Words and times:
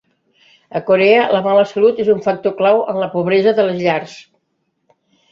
A 0.77 0.79
Corea, 0.85 1.25
la 1.33 1.41
mala 1.47 1.65
salut 1.71 1.99
és 2.03 2.09
un 2.13 2.23
factor 2.27 2.55
clau 2.61 2.81
en 2.93 2.97
la 3.01 3.09
pobresa 3.17 3.53
de 3.59 3.67
les 3.69 3.77
llars. 3.83 4.15